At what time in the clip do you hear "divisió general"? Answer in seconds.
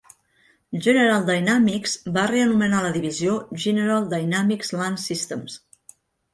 2.97-4.11